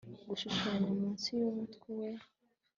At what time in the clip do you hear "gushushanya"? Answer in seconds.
0.29-0.89